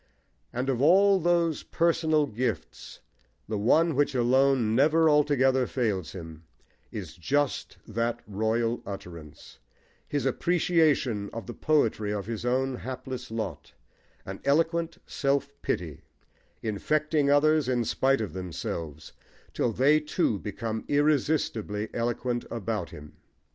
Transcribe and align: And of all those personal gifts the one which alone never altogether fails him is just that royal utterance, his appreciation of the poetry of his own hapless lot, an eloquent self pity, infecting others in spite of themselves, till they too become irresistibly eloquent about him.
And 0.51 0.67
of 0.67 0.81
all 0.81 1.19
those 1.19 1.61
personal 1.61 2.25
gifts 2.25 3.01
the 3.47 3.59
one 3.59 3.93
which 3.95 4.15
alone 4.15 4.73
never 4.73 5.07
altogether 5.07 5.67
fails 5.67 6.13
him 6.13 6.43
is 6.91 7.15
just 7.15 7.77
that 7.87 8.19
royal 8.25 8.81
utterance, 8.83 9.59
his 10.07 10.25
appreciation 10.25 11.29
of 11.33 11.45
the 11.45 11.53
poetry 11.53 12.11
of 12.11 12.25
his 12.25 12.47
own 12.47 12.77
hapless 12.77 13.29
lot, 13.29 13.73
an 14.25 14.39
eloquent 14.43 14.97
self 15.05 15.53
pity, 15.61 16.01
infecting 16.63 17.29
others 17.29 17.69
in 17.69 17.85
spite 17.85 18.21
of 18.21 18.33
themselves, 18.33 19.13
till 19.53 19.71
they 19.71 19.99
too 19.99 20.39
become 20.39 20.83
irresistibly 20.87 21.89
eloquent 21.93 22.43
about 22.49 22.89
him. 22.89 23.17